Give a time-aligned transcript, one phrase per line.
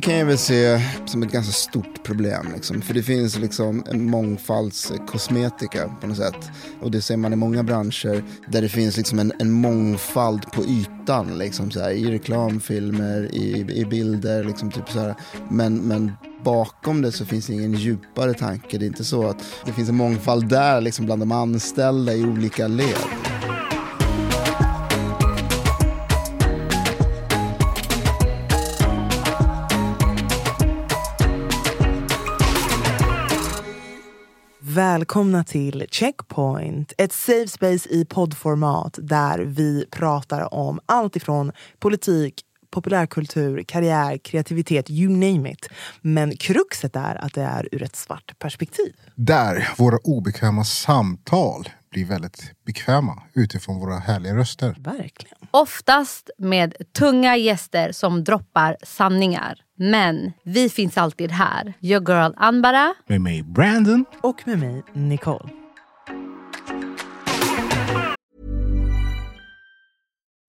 [0.00, 2.46] Det kan jag väl se som ett ganska stort problem.
[2.54, 2.82] Liksom.
[2.82, 6.50] För det finns liksom en mångfaldskosmetika på något sätt.
[6.80, 10.64] Och det ser man i många branscher där det finns liksom en, en mångfald på
[10.64, 11.38] ytan.
[11.38, 14.44] Liksom, så här, I reklamfilmer, i, i bilder.
[14.44, 15.14] Liksom, typ, så här.
[15.48, 16.12] Men, men
[16.44, 18.78] bakom det så finns det ingen djupare tanke.
[18.78, 22.24] Det är inte så att det finns en mångfald där liksom, bland de anställda i
[22.24, 23.49] olika led.
[34.74, 42.40] Välkomna till Checkpoint, ett safe space i poddformat där vi pratar om allt ifrån politik,
[42.70, 45.68] populärkultur, karriär, kreativitet, you name it.
[46.00, 48.92] Men kruxet är att det är ur ett svart perspektiv.
[49.14, 54.76] Där våra obekväma samtal blir väldigt bekväma utifrån våra härliga röster.
[54.78, 55.38] Verkligen.
[55.50, 59.58] Oftast med tunga gäster som droppar sanningar.
[59.78, 61.74] Men vi finns alltid här.
[61.80, 62.94] Your girl Anbara.
[63.06, 64.04] Med mig Brandon.
[64.22, 65.50] Och med mig, Nicole.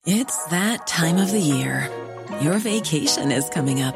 [0.08, 1.88] It's that time of the year.
[2.42, 3.96] Your vacation is coming up.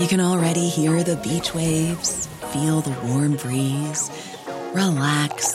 [0.00, 4.10] You can already hear the beach waves, feel the warm breeze,
[4.74, 5.54] relax,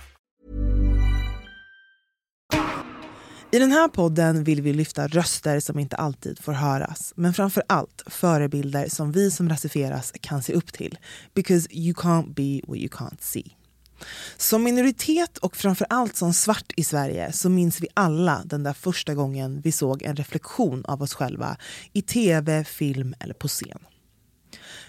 [3.53, 7.13] I den här podden vill vi lyfta röster som inte alltid får höras.
[7.15, 10.97] Men framför allt förebilder som vi som rasifieras kan se upp till.
[11.33, 13.55] Because you can't be what you can't see.
[14.37, 18.73] Som minoritet och framför allt som svart i Sverige så minns vi alla den där
[18.73, 21.57] första gången vi såg en reflektion av oss själva
[21.93, 23.79] i tv, film eller på scen.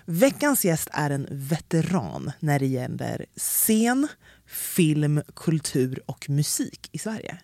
[0.04, 4.08] Veckans gäst är en veteran när det gäller scen,
[4.46, 7.38] film, kultur och musik i Sverige.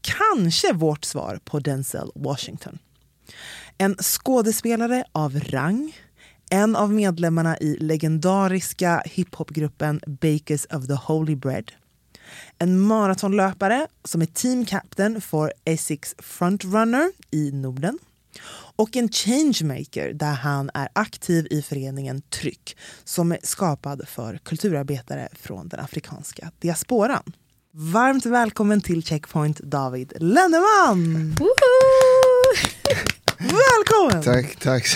[0.00, 2.78] Kanske vårt svar på Denzel Washington.
[3.78, 5.96] En skådespelare av rang,
[6.50, 11.72] en av medlemmarna i legendariska hiphopgruppen Bakers of the Holy Bread.
[12.58, 17.98] En maratonlöpare som är team captain för Essex Frontrunner i Norden.
[18.76, 25.28] Och en changemaker där han är aktiv i föreningen Tryck som är skapad för kulturarbetare
[25.32, 27.32] från den afrikanska diasporan.
[27.72, 31.34] Varmt välkommen till Checkpoint David Lenneman!
[33.38, 34.22] Välkommen!
[34.22, 34.86] Tack, tack,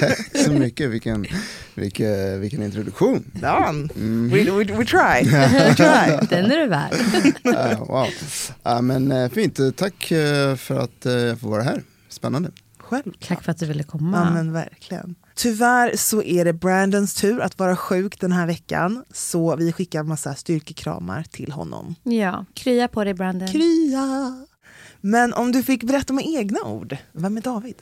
[0.00, 0.90] tack så mycket.
[0.90, 1.26] Vilken,
[1.74, 3.24] vilken, vilken introduktion.
[3.42, 5.30] Ja, we, we, we try.
[5.30, 6.26] We try.
[6.30, 6.94] Den är du värd.
[7.42, 8.06] Ja, wow.
[8.62, 11.82] Ja, men, eh, fint, tack eh, för att eh, jag får vara här.
[12.08, 12.50] Spännande.
[12.78, 13.12] Själv.
[13.28, 14.30] Tack för att du ville Ja, komma.
[14.30, 15.14] men verkligen.
[15.34, 19.04] Tyvärr så är det Brandons tur att vara sjuk den här veckan.
[19.12, 21.94] Så vi skickar massa styrkekramar till honom.
[22.02, 23.48] Ja, krya på dig Brandon.
[23.48, 24.46] Krya!
[25.00, 27.74] Men om du fick berätta med egna ord, vem är David?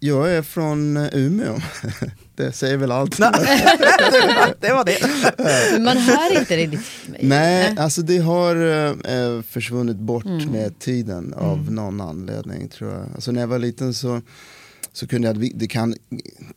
[0.00, 1.56] Jag är från eh, Umeå.
[2.36, 3.16] Det säger väl allt.
[4.60, 4.98] det var det.
[5.72, 6.80] Men man hör inte det ditt...
[7.20, 8.56] Nej, alltså det har
[9.10, 10.50] eh, försvunnit bort Mm.
[10.50, 13.06] med tiden av någon anledning tror jag.
[13.14, 14.20] Alltså när jag var liten så,
[14.96, 15.94] så kunde jag, det kan,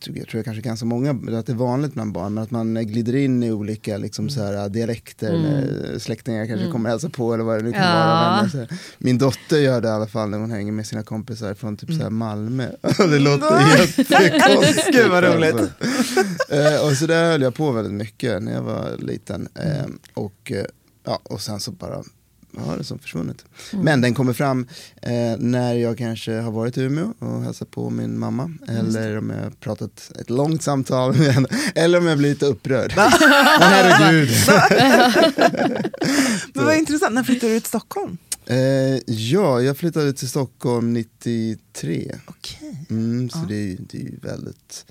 [0.28, 3.16] tror jag kanske ganska många, att det är vanligt bland barn, men att man glider
[3.16, 7.44] in i olika liksom, så här, dialekter, när släktingar kanske kommer och hälsa på eller
[7.44, 7.94] vad det nu kan Ja.
[7.94, 8.40] vara.
[8.42, 11.54] Men, så min dotter gör det i alla fall när hon hänger med sina kompisar
[11.54, 12.68] från typ så här Malmö.
[12.98, 14.88] det låter jättekonstigt.
[14.92, 15.54] Gud, vad roligt.
[15.54, 16.54] Alltså.
[16.54, 19.48] Eh, och så där höll jag på väldigt mycket när jag var liten.
[19.54, 20.64] Eh, och, eh,
[21.04, 22.02] ja, och sen så bara
[22.56, 23.44] har det som försvunnit.
[23.72, 24.66] Men den kommer fram
[25.02, 28.52] eh, när jag kanske har varit i Umeå och hälsat på min mamma.
[28.68, 31.48] Eller om jag har pratat ett långt samtal med henne.
[31.74, 32.92] Eller om jag blir lite upprörd.
[32.96, 33.10] Men
[33.60, 34.30] herregud.
[36.54, 38.18] Men vad intressant, när flyttade du till Stockholm?
[38.46, 38.56] Eh,
[39.06, 42.14] ja, jag flyttade till Stockholm 93.
[42.26, 42.86] Okej.
[42.90, 44.86] Mm, så det, är, ju- det är ju väldigt,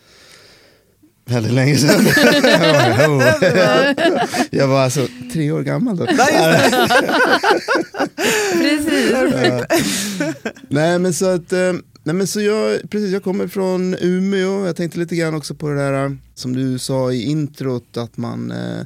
[1.28, 2.06] väldigt länge sedan.
[4.50, 6.06] jag var alltså tre år gammal då.
[8.54, 9.14] Precis.
[10.70, 14.76] Nej men så att, eh, nej men så jag, precis jag kommer från Umeå, jag
[14.76, 18.52] tänkte lite grann också på det där eh, som du sa i introt att man
[18.52, 18.86] eh,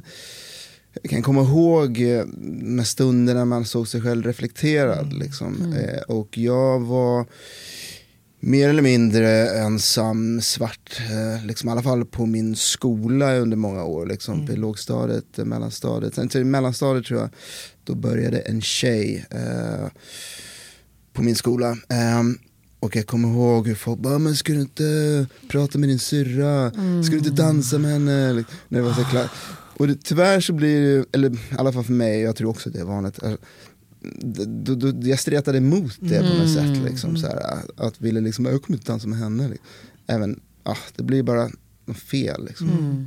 [1.10, 1.98] kan komma ihåg
[2.62, 5.12] med stunder när man såg sig själv reflekterad.
[5.12, 5.74] Liksom.
[5.78, 7.26] Eh, och jag var
[8.44, 9.28] mer eller mindre
[9.58, 14.06] ensam svart, eh, liksom, i alla fall på min skola under många år.
[14.06, 16.14] Liksom, På lågstadiet, eh, mellanstadiet.
[16.14, 17.28] Sen till mellanstadiet tror jag,
[17.84, 19.88] då började en tjej eh,
[21.12, 21.76] på min skola.
[21.88, 22.38] Ehm,
[22.80, 26.70] och jag kommer ihåg hur folk bara, men ska du inte prata med din syrra?
[27.04, 28.32] Ska du inte dansa med henne?
[28.32, 29.30] När det var så klar.
[29.76, 32.70] Och det, tyvärr så blir det, eller i alla fall för mig, jag tror också
[32.70, 33.22] det är vanligt.
[33.22, 33.32] eh,
[34.20, 34.44] d-
[34.74, 36.90] d- d- jag stretade emot det på något sätt.
[36.90, 37.42] Liksom, så här,
[37.76, 39.48] att ville liksom, jag kommer inte dansa med henne.
[39.48, 39.66] Liksom.
[40.06, 41.50] Även, ah, det blir bara
[42.10, 42.44] fel.
[42.44, 43.06] Liksom.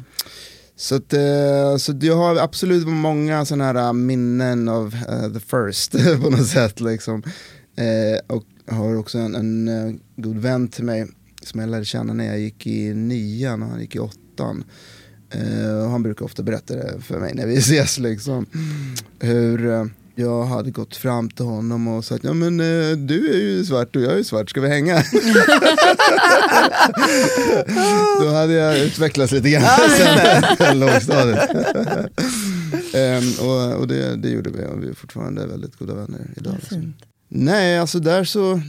[0.76, 5.92] Så, att, eh, så jag har absolut många sådana här minnen av eh, the first
[6.24, 6.80] på något sätt.
[6.80, 7.24] Liksom.
[7.76, 11.08] Eh, och har också en, en eh, god vän till mig
[11.44, 14.64] som jag lärde känna när jag gick i nian och han gick i åttan.
[15.30, 18.00] Eh, han brukar ofta berätta det för mig när vi ses.
[18.00, 18.46] Liksom.
[19.20, 23.38] Hur eh, jag hade gått fram till honom och sagt, ja men eh, du är
[23.38, 24.96] ju svart och jag är svart, ska vi hänga?
[28.22, 31.50] Då hade jag utvecklats lite grann sen, lågstadiet.
[32.94, 36.56] Ehm, och och det, det gjorde vi och vi är fortfarande väldigt goda vänner idag.
[36.60, 36.94] Liksom.
[37.28, 38.62] Nej, alltså där så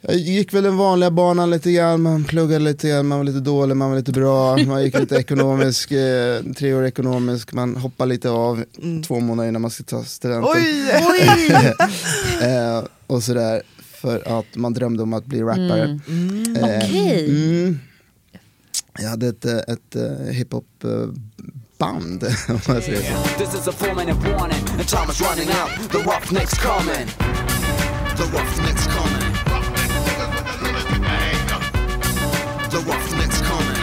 [0.00, 3.40] jag gick väl den vanliga banan lite grann, man pluggade lite grann, man var lite
[3.40, 8.06] dålig, man var lite bra, man gick lite ekonomisk, eh, tre år ekonomisk, man hoppar
[8.06, 8.64] lite av
[9.06, 10.50] två månader innan man ska ta studenten.
[10.50, 11.74] Oj!
[12.42, 13.62] Eh, och sådär,
[14.00, 16.00] för att man drömde om att bli rappare.
[16.56, 17.28] Eh, Okej.
[17.28, 17.78] mm.
[18.98, 20.90] Jag hade ett, eh, ett, eh, hiphop eh,
[21.78, 23.44] band, om man säger så.
[23.44, 25.90] This is a four minute warning, and time is running out.
[25.92, 27.06] The roughnecks coming.
[28.16, 29.19] The roughnecks coming.
[32.70, 33.80] The roughnecks coming.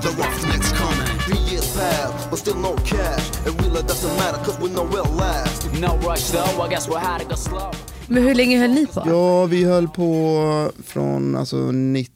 [0.00, 1.18] The roughnecks coming.
[1.26, 3.30] Three years passed, but still no cash.
[3.46, 5.72] It really doesn't matter, cause we know we'll last.
[5.80, 7.70] No rush though, I guess we're how to go slow.
[8.08, 9.02] Men hur länge höll ni på?
[9.06, 12.12] Ja, vi höll på från alltså 90,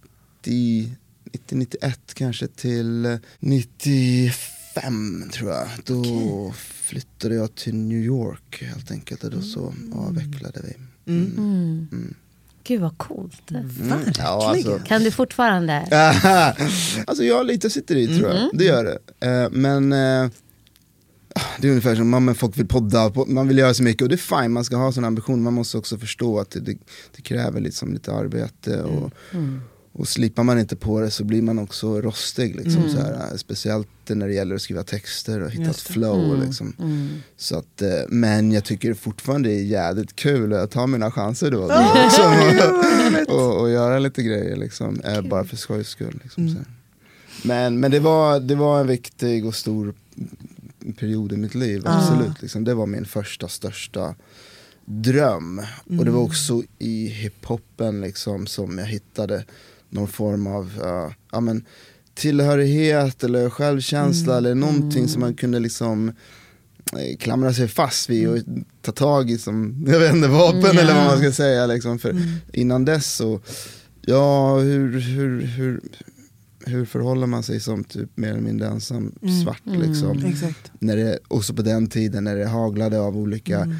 [1.33, 5.69] 90 91 kanske till 95 tror jag.
[5.85, 6.05] Då
[6.57, 10.75] flyttade jag till New York helt enkelt och då så avvecklade vi.
[12.69, 13.43] Gud vad coolt.
[14.19, 15.73] Ja, alltså, Kan du fortfarande?
[17.07, 19.27] alltså jag lite sitta i tror jag, det gör det.
[19.27, 20.31] Eh, men eh,
[21.61, 24.09] det är ungefär som man, folk vill podda, po- man vill göra så mycket och
[24.09, 25.43] det är fine, man ska ha sån ambition.
[25.43, 26.79] Man måste också förstå att det, det,
[27.17, 28.83] det kräver liksom lite arbete.
[28.83, 29.13] Och,
[29.99, 32.57] och slipar man inte på det så blir man också rostig.
[32.57, 36.45] Liksom, så här, speciellt när det gäller att skriva texter och hitta ett flow.
[36.45, 36.75] Liksom.
[37.37, 41.11] Så att, eh, men jag tycker fortfarande det är jävligt kul och jag tar mina
[41.11, 41.63] chanser då.
[41.63, 42.35] och då liksom,
[43.37, 46.21] och, och göra lite grejer liksom, eh, bara för skojs skull.
[46.23, 46.55] Liksom, så.
[46.55, 46.67] här.
[47.45, 49.95] Men, men det, var, det var en viktig och stor
[50.99, 52.43] period i mitt liv, absolut.
[52.43, 52.65] Liksom.
[52.65, 54.15] Det var min första största
[54.85, 55.63] dröm.
[55.99, 59.45] Och det var också i hiphopen liksom, som jag hittade
[59.91, 61.65] någon form av uh, ja, men,
[62.15, 66.09] tillhörighet eller självkänsla eller någonting som man kunde liksom
[66.93, 68.39] eh, klamra sig fast vid och
[68.83, 71.67] ta tag i som, jag vet inte, vapen eller vad man ska säga.
[71.67, 71.99] Liksom.
[71.99, 72.17] För
[72.53, 73.41] innan dess så,
[74.01, 75.81] ja hur, hur, hur,
[76.65, 79.15] hur förhåller man sig som typ mer eller mindre ensam
[79.45, 80.25] svart liksom.
[80.25, 80.73] Exakt.
[80.79, 83.77] När det, också på den tiden när det haglade av olika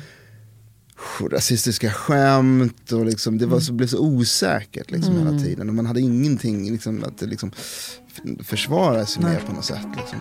[1.21, 5.69] rasistiska skämt och liksom, det var så, blev så osäkert liksom, hela tiden.
[5.69, 7.51] Och man hade ingenting liksom, att liksom,
[8.43, 9.87] försvara sig med på något sätt.
[9.97, 10.21] Liksom.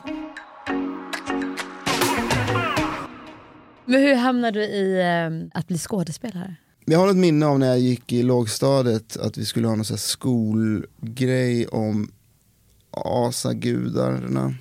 [3.86, 6.56] Men hur hamnade du i eh, att bli skådespelare?
[6.86, 9.86] Jag har ett minne av när jag gick i lågstadiet att vi skulle ha någon
[9.86, 12.12] sån skolgrej om
[12.92, 14.56] asagudarna.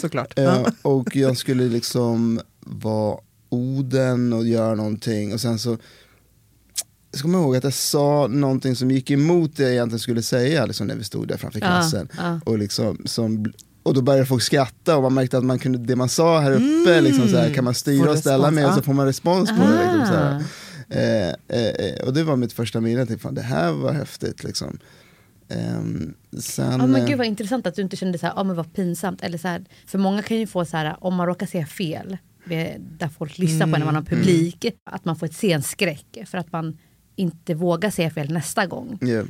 [0.00, 0.38] Såklart.
[0.38, 3.18] Eh, och jag skulle liksom vara
[3.48, 5.78] Oden och göra någonting och sen så
[7.12, 10.66] jag kommer ihåg att jag sa någonting som gick emot det jag egentligen skulle säga
[10.66, 12.08] liksom, när vi stod där framför klassen.
[12.16, 12.40] ja.
[12.44, 13.52] Och, liksom, som,
[13.82, 16.52] och då började folk skratta och man märkte att man kunde, det man sa här
[16.52, 17.04] uppe, Mm.
[17.04, 18.82] liksom så här, kan man styra Får och ställa respons, med och så ja.
[18.82, 19.96] får man respons på det.
[19.98, 20.16] Liksom.
[20.16, 20.40] Ah.
[20.94, 24.44] Eh, eh, eh, och det var mitt första minne, typ, fan, det här var häftigt.
[24.44, 24.78] Liksom.
[25.48, 28.44] Ehm, sen, Ja, men eh, gud vad intressant att du inte kände så här, oh,
[28.44, 29.22] men vad pinsamt.
[29.22, 32.16] Eller så här, för många kan ju få så här, om man råkar säga fel,
[32.98, 36.52] där folk lyssnar på när man har publik, att man får ett scenskräck för att
[36.52, 36.78] man
[37.16, 38.98] inte vågar säga fel nästa gång.
[39.00, 39.22] ja.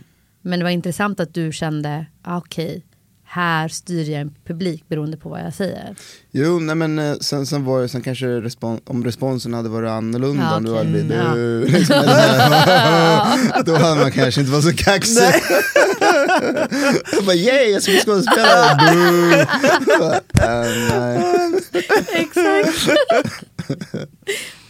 [0.42, 2.84] Men det var intressant att du kände, ah, okej,
[3.24, 5.94] här styr jag en publik beroende på vad jag säger.
[6.30, 9.90] Jo, nej men eh, sen, sen var det, sen kanske respon, om responsen hade varit
[9.90, 11.34] annorlunda, Ja, om det hade blivit Ja.
[11.34, 15.22] du, liksom, så här, då hade man kanske inte varit så kaxig.
[17.12, 19.30] jag bara yay, jag ska bli skådespelare, Boo.
[19.88, 21.52] Jag bara, "Eh, nej.
[22.12, 22.90] Exakt.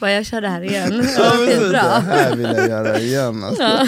[0.00, 1.06] Bara jag kör det här igen.
[1.18, 1.78] Ja, Det bra.
[2.06, 3.44] här vill jag göra igen.
[3.44, 3.62] Alltså.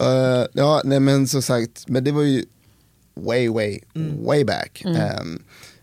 [0.00, 2.44] Eh, ja, nej men som sagt, men det var ju
[3.14, 3.80] way, way,
[4.26, 4.82] way back.
[4.84, 5.42] Ehm,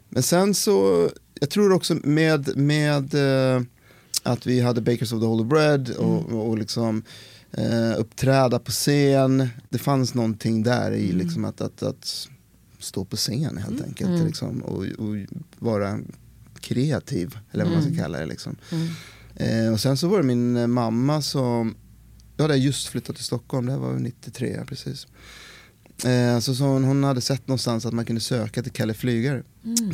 [0.09, 3.61] men sen så, jag tror också med, med eh,
[4.23, 7.03] att vi hade Bakers of the Holy Bread och, och liksom
[7.51, 9.49] eh, uppträda på scen.
[9.69, 12.27] Det fanns någonting där i liksom att, att, att
[12.79, 14.25] stå på scen helt enkelt.
[14.25, 15.15] Liksom, och, och
[15.59, 15.99] vara
[16.59, 18.25] kreativ, eller vad man ska kalla det.
[18.25, 18.55] Liksom.
[19.35, 21.75] Eh, och sen så var det min eh, mamma som,
[22.37, 25.07] jag hade just flyttat till Stockholm, det här var 93 ja, precis.
[26.05, 29.43] Eh, så, så hon, hon hade sett någonstans att man kunde söka till Kalle Flygare,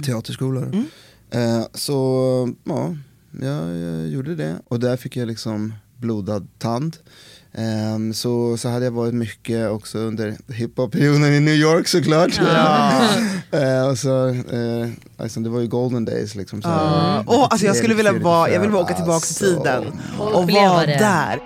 [0.03, 0.85] teaterskolor.
[1.29, 2.97] Eh, så ja,
[3.41, 6.97] jag, jag gjorde det och där fick jag liksom blodad tand.
[7.57, 12.39] Ehm, så, så hade jag varit mycket också under hiphop-perioden i New York såklart.
[13.51, 16.61] Eh, och så, eh, alltså, det var ju golden days liksom.
[16.61, 17.23] Så, Ja.
[17.27, 19.83] Åh, alltså jag skulle vilja vara, jag vill bara åka tillbaka till tiden
[20.19, 21.39] och uppleva vara där.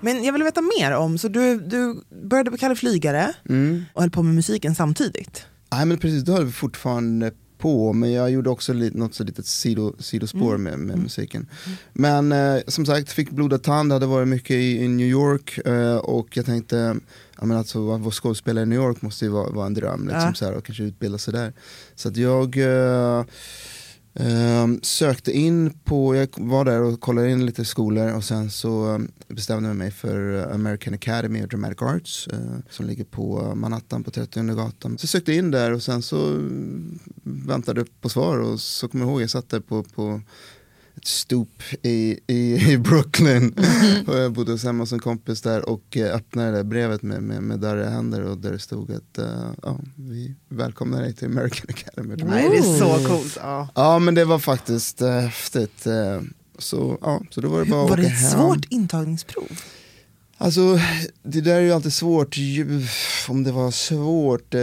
[0.00, 3.84] Men jag vill veta mer om, så du, du började på Kalle Flygare Mm.
[3.94, 5.46] och höll på med musiken samtidigt.
[5.72, 7.30] Nej men precis, då höll vi fortfarande
[7.62, 11.46] på, men jag gjorde också lite, något så litet sido, sidospår med, med musiken.
[11.92, 15.96] Men eh, som sagt, fick blodad tand, hade varit mycket i, i New York eh,
[15.96, 16.96] och jag tänkte,
[17.38, 20.00] ja, men alltså, att vara skådespelare i New York måste ju vara, vara en dröm,
[20.08, 20.34] liksom, Ja.
[20.34, 21.52] så här, och kanske utbilda sig där.
[21.94, 23.24] Så att jag eh,
[24.14, 28.84] eh, sökte in på, jag var där och kollade in lite skolor och sen så
[28.84, 32.38] ehm, bestämde jag mig för American Academy of Dramatic Arts eh,
[32.70, 34.98] som ligger på Manhattan på 30 gatan.
[34.98, 36.48] Så jag sökte in där och sen så
[37.22, 40.20] väntade väntade på svar och så kommer jag ihåg jag satt där på, på
[40.96, 41.46] ett stop
[41.82, 43.54] i, i, i Brooklyn
[44.06, 47.02] och jag bodde hos hemma hos en kompis där och eh, öppnade det där brevet
[47.02, 51.14] med, med, med darriga händer och där det stod att eh, ja, vi välkomnar dig
[51.14, 53.38] till American Academy Nej, det är så coolt.
[53.40, 53.68] Ja.
[53.74, 55.86] Ja men det var faktiskt eh, häftigt.
[55.86, 56.20] Eh,
[56.58, 58.30] så, ja, så då var det bara Var det ett hem.
[58.30, 59.60] svårt intagningsprov?
[60.38, 60.78] Alltså
[61.22, 62.36] det där är ju alltid svårt,
[63.28, 64.54] om det var svårt.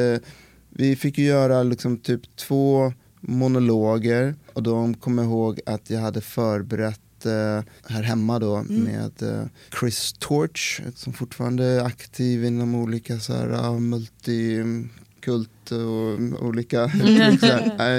[0.69, 6.21] Vi fick ju göra liksom typ två monologer och de kommer ihåg att jag hade
[6.21, 9.43] förberett eh, här hemma då med eh,
[9.79, 16.87] Chris Torch som fortfarande är aktiv inom olika så här, multikult och olika.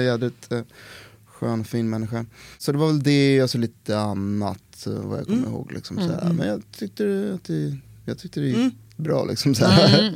[0.01, 0.61] jädrigt uh,
[1.25, 2.25] skön fin människa.
[2.57, 5.71] Så det var väl det och så lite annat eh, vad jag kommer ihåg.
[5.73, 6.33] Liksom, så här.
[6.33, 9.25] Men jag tyckte att det, jag tyckte det gick bra.
[9.25, 10.15] Liksom, så här.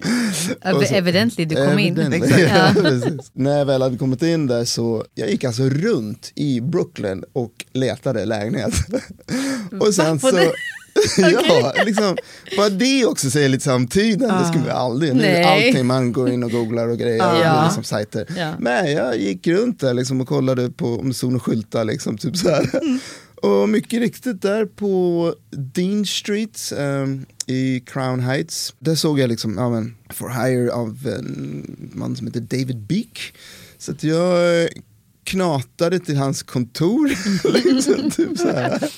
[0.87, 1.97] Så- Evidently, du kom in.
[1.99, 3.11] Evidently, ja, Ja.
[3.33, 7.65] När jag väl hade kommit in där så, jag gick alltså runt i Brooklyn och
[7.73, 8.73] letade lägenhet.
[9.79, 10.39] och sen så,
[11.17, 12.17] ja, liksom,
[12.57, 15.43] bara det också säger lite samtiden, det skulle vi aldrig, nu Nej.
[15.43, 17.57] allting man går in och googlar och grejer, Ja.
[17.59, 18.25] och liksom sajter.
[18.37, 18.53] Ja.
[18.59, 22.17] Men jag gick runt där liksom och kollade på om det stod några skyltar liksom,
[22.17, 22.69] typ så här.
[22.81, 22.99] Mm.
[23.45, 28.73] Och mycket riktigt där på Dean Street ehm, i Crown Heights.
[28.79, 33.33] Där såg jag liksom, ja men, For Hire av en man som heter David Beak.
[33.77, 34.69] Så att jag
[35.23, 37.07] knatade till hans kontor.
[37.63, 38.89] liksom, typ så här.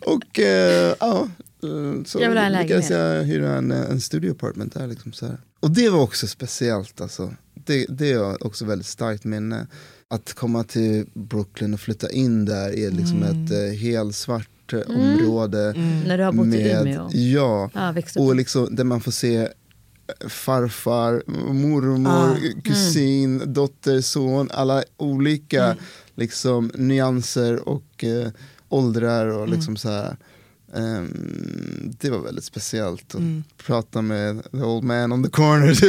[0.00, 1.28] Och eh, ja,
[1.62, 4.86] eh, så Jag vill ha en lyckades jag hyra en, en studio apartment där.
[4.86, 5.38] Liksom, så här.
[5.60, 7.34] Och det var också speciellt alltså.
[7.54, 9.66] Det, det är också väldigt starkt minne.
[10.14, 15.74] Att komma till Brooklyn och flytta in där i liksom ett eh, helsvart eh, område.
[16.06, 17.08] När du har bott i Umeå.
[17.12, 17.70] Ja,
[18.16, 18.22] upp.
[18.22, 19.48] och liksom där man får se eh,
[20.28, 22.36] farfar, mormor, Ah.
[22.64, 25.76] kusin, dotter, son, alla olika
[26.14, 28.28] liksom, nyanser och eh,
[28.68, 30.16] åldrar och liksom så här.
[30.76, 33.44] Ehm, det var väldigt speciellt att Mm.
[33.66, 35.74] prata med the old man on the corner.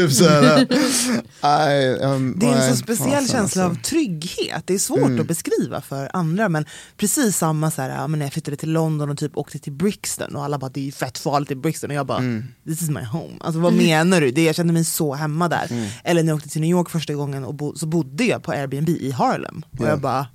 [1.05, 1.21] Typ.
[1.41, 3.79] Aj, um, Det är en så speciell fasen, känsla alltså.
[3.79, 4.63] av trygghet.
[4.65, 5.19] Det är svårt Mm.
[5.21, 6.65] att beskriva för andra men
[6.97, 10.43] precis samma så här, när jag flyttade till London och typ åkte till Brixton och
[10.43, 12.43] alla bara det är fett farligt i Brixton och jag bara Mm.
[12.67, 13.33] this is my home.
[13.39, 14.31] Alltså vad menar du?
[14.31, 15.67] Det, jag kände mig så hemma där.
[15.71, 15.89] Mm.
[16.03, 18.51] Eller när jag åkte till New York första gången och bo, så bodde jag på
[18.51, 19.63] Airbnb i Harlem.
[19.71, 19.89] Och Ja.
[19.89, 20.27] jag bara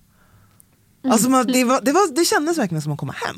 [1.04, 3.36] Alltså man, det, var, det, var, det kändes verkligen som att komma hem.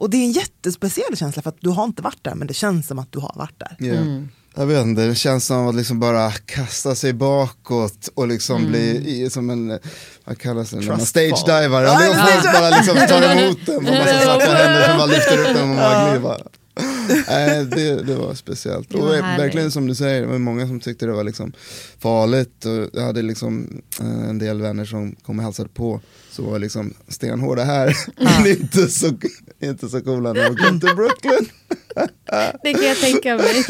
[0.00, 0.04] Mm.
[0.04, 2.54] Och det är en jättespeciell känsla för att du har inte varit där men det
[2.54, 3.76] känns som att du har varit där.
[3.78, 3.94] Ja.
[4.54, 9.04] Jag vet inte, det känns som att liksom bara kasta sig bakåt och liksom bli
[9.22, 9.78] i, som en,
[10.24, 11.86] vad kallas det, när man Trust stage-divar.
[11.86, 12.02] fall.
[12.04, 15.46] Ja, Ja, bara liksom tar emot den med massa svarta händer som bara lyfter upp
[15.46, 16.38] den och man bara glider bara.
[17.28, 18.90] Nej, det, det var speciellt.
[18.90, 21.52] Det var och verkligen som du säger, det var många som tyckte det var liksom
[21.98, 22.64] farligt.
[22.64, 26.00] Och jag hade liksom eh, en del vänner som kom och hälsade på.
[26.30, 29.12] Så var liksom stenhårda här, men inte så,
[29.60, 31.48] inte så coola när de kom till Brooklyn.
[32.62, 33.64] Det kan jag tänka mig.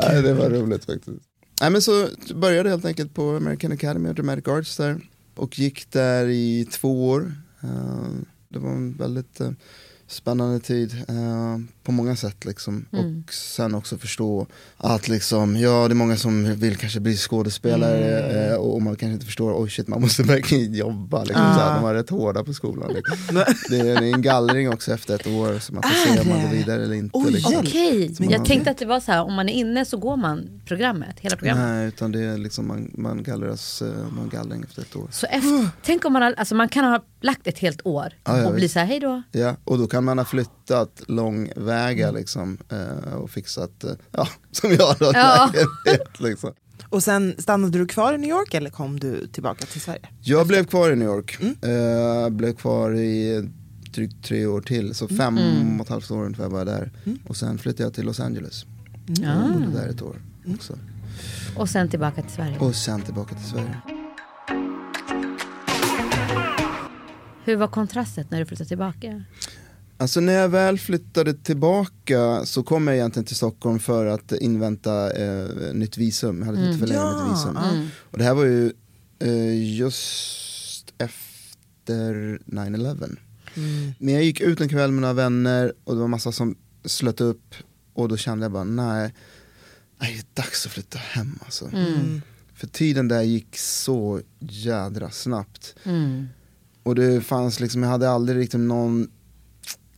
[0.00, 1.22] Nej, det var roligt faktiskt.
[1.60, 5.00] Nej, men så började helt enkelt på American Academy of Dramatic Arts där
[5.34, 7.32] och gick där i två år.
[7.62, 8.08] Eh,
[8.48, 9.50] det var en väldigt eh,
[10.08, 12.86] spännande tid eh, på många sätt liksom.
[12.92, 13.24] Mm.
[13.26, 14.46] Och sen också förstå
[14.76, 18.52] att liksom, ja det är många som vill kanske bli skådespelare Mm.
[18.52, 21.24] eh, och man kanske inte förstår, oj shit man måste verkligen jobba.
[21.24, 21.54] Liksom, Ah.
[21.54, 22.92] så här, de var rätt hårda på skolan.
[22.92, 23.16] Liksom.
[23.70, 26.48] det, är, en gallring också efter ett år så man får se om man går
[26.48, 27.10] vidare eller inte.
[27.18, 27.54] Oj, liksom.
[27.56, 30.16] Okej, man- jag tänkte att det var så här, om man är inne så går
[30.16, 31.64] man programmet, hela programmet.
[31.66, 35.08] Nej, utan det är liksom man, man gallras, eh, man gallring efter ett år.
[35.10, 38.46] Så efter, tänk om man, alltså man kan ha lagt ett helt år Ja, ja,
[38.46, 38.72] och bli visst.
[38.74, 39.22] så här, hej då.
[39.32, 44.70] Ja, och då kan man ha flyttat långväga liksom eh, och fixat, eh, ja, som
[44.70, 45.50] jag då, Ja.
[45.54, 46.52] lägenhet, liksom.
[46.88, 50.08] Och sen stannade du kvar i New York eller kom du tillbaka till Sverige?
[50.22, 51.54] Jag blev kvar i New York, Mm.
[52.24, 53.48] eh, blev kvar i
[53.94, 55.80] drygt tre år till, så fem Mm.
[55.80, 56.92] och ett halvt år ungefär var jag där.
[57.06, 57.18] Mm.
[57.28, 58.64] Och sen flyttade jag till Los Angeles,
[59.06, 59.34] Ja.
[59.42, 60.16] och bodde där ett år
[60.54, 60.78] också.
[61.56, 62.58] Och sen tillbaka till Sverige.
[62.58, 63.76] Och sen tillbaka till Sverige.
[67.48, 69.24] Hur var kontrastet när du flyttade tillbaka?
[69.96, 75.12] Alltså när jag väl flyttade tillbaka så kom jag egentligen till Stockholm för att invänta
[75.12, 76.38] eh, nytt visum.
[76.38, 76.70] Jag hade Mm.
[76.70, 77.56] lite för länge Ja, nytt visum.
[77.56, 77.88] Mm.
[78.10, 78.72] Och det här var ju
[79.18, 83.16] eh, just efter 9-11.
[83.56, 83.92] Mm.
[83.98, 87.20] Men jag gick ut en kväll med några vänner och det var massa som slöt
[87.20, 87.54] upp
[87.94, 89.14] och då kände jag bara nej,
[89.98, 91.68] nej det är dags att flytta hem alltså.
[91.72, 92.22] Mm.
[92.54, 95.74] För tiden där gick så jädra snabbt.
[95.84, 96.26] Mm.
[96.88, 99.08] Och det fanns liksom, jag hade aldrig riktigt någon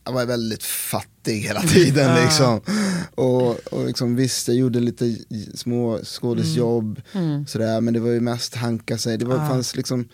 [0.05, 2.61] jag var väldigt fattig hela tiden liksom.
[3.15, 5.17] Och, och liksom, visst, jag gjorde lite
[5.55, 7.47] små skådisjobb, Mm.
[7.47, 9.17] sådär, men det var ju mest hanka sig.
[9.17, 9.47] Det var, Ja.
[9.49, 10.07] fanns liksom,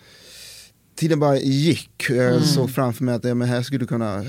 [0.96, 2.06] tiden bara gick.
[2.10, 2.44] Jag Mm.
[2.44, 4.24] såg framför mig att ja, men här skulle du kunna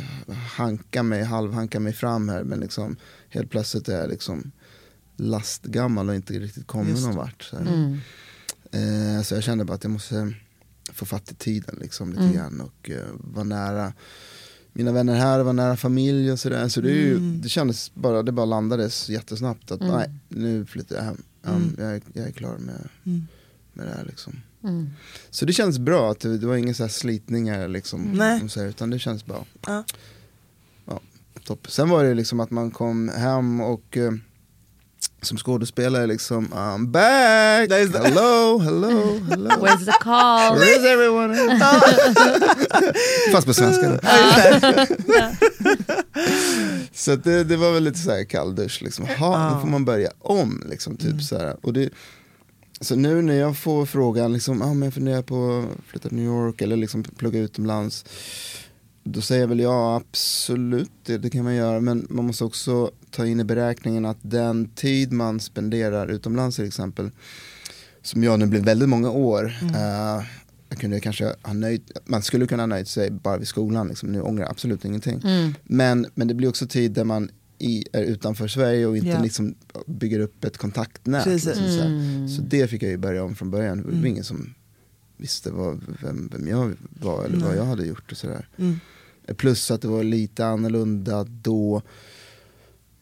[0.57, 2.95] hanka mig, halvhanka mig fram här, men liksom,
[3.29, 4.51] helt plötsligt är jag liksom
[5.17, 7.43] lastgammal och inte riktigt kommit Just någon vart.
[7.43, 7.57] Så.
[7.57, 7.97] Mm.
[8.71, 10.33] Eh, så jag kände bara att jag måste
[10.93, 12.33] få fatt i tiden liksom, lite Mm.
[12.35, 13.93] grann och eh, vara nära
[14.73, 16.67] mina vänner här, vara nära familj och sådär.
[16.67, 17.41] Så det, är ju, Mm.
[17.41, 19.93] det kändes bara, det bara landades jättesnabbt att Mm.
[19.95, 21.21] nej, nu flyttar jag hem.
[21.43, 21.75] Ja, Mm.
[21.77, 23.27] jag, är, jag är klar med, Mm.
[23.73, 24.33] med det här liksom.
[24.63, 24.89] Mm.
[25.29, 28.59] Så det känns bra, att det, det var inga så här slitningar liksom, och så
[28.59, 29.45] här, utan det känns bra.
[29.67, 29.83] Ja.
[30.85, 30.99] Ja,
[31.43, 31.71] topp.
[31.71, 34.11] Sen var det liksom att man kom hem och eh,
[35.21, 37.71] som skådespelare liksom, I'm back!
[37.71, 39.49] Hello, hello, hello.
[39.49, 40.59] Where's the call?
[40.59, 41.59] Where is everyone?
[43.31, 43.99] Fast på svenska.
[46.93, 49.05] Så att det, det var väl lite så här kalldusch liksom.
[49.19, 50.97] Jaha, nu får man börja om liksom.
[50.97, 51.55] Typ så här.
[51.61, 51.89] Och det,
[52.81, 56.17] så nu när jag får frågan, liksom, ah, men jag funderar på att flytta till
[56.17, 58.05] New York eller liksom plugga utomlands.
[59.03, 61.79] Då säger jag väl ja, absolut, det, det kan man göra.
[61.79, 66.65] Men man måste också ta in i beräkningen att den tid man spenderar utomlands till
[66.65, 67.09] exempel,
[68.01, 70.23] som jag nu blev väldigt många år, eh,
[70.69, 74.11] jag kunde kanske ha nöjt, man skulle kunna ha nöjt sig bara vid skolan, liksom.
[74.11, 75.21] nu ångrar jag absolut ingenting.
[75.23, 75.53] Mm.
[75.63, 79.21] Men, men det blir också tid där man i, är utanför Sverige och inte Ja.
[79.23, 79.55] liksom
[79.87, 81.25] bygger upp ett kontaktnät.
[81.25, 81.81] Liksom, så.
[81.81, 82.27] Mm.
[82.29, 83.77] så det fick jag ju börja om från början.
[83.77, 84.05] Det var Mm.
[84.05, 84.53] ingen som
[85.17, 87.57] visste vad, vem, vem jag var eller vad Nej.
[87.57, 88.47] jag hade gjort och sådär.
[88.57, 88.79] Mm.
[89.37, 91.81] Plus att det var lite annorlunda då.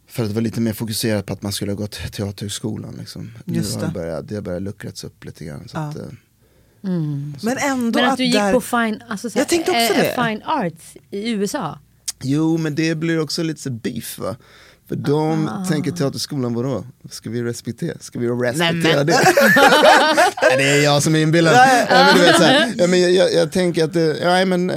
[0.08, 2.96] För att det var lite mer fokuserat på att man skulle ha gått teaterhögskolan.
[3.00, 3.32] Liksom.
[3.46, 3.94] Just nu har det.
[3.94, 5.64] det börjat, det har börjat luckrats upp lite grann.
[5.68, 5.82] Så Ja.
[5.82, 6.02] att, eh,
[6.84, 7.36] Mm.
[7.42, 8.54] Men ändå Men att att du gick där...
[8.54, 10.24] på fine, alltså, så här, Jag tänkte också eh, det.
[10.28, 11.80] fine arts i USA.
[12.24, 14.36] Jo men det blir också lite så beef va.
[14.88, 15.66] För de Ah.
[15.66, 16.86] tänker teaterskolan, vadå?
[17.10, 19.14] Ska vi respektera, ska vi respektera men- det?
[20.42, 21.54] Nej, det är jag som är inbillad.
[21.54, 24.46] Ja, men du vet, så här, ja, men jag, jag, jag tänker att det, ja,
[24.46, 24.68] men,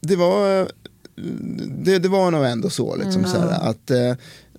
[0.00, 0.68] det var
[1.84, 2.96] det, det var nog ändå så.
[2.96, 4.14] Liksom, så här, att, eh,